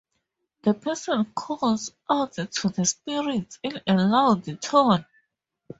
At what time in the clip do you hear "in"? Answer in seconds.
3.61-3.79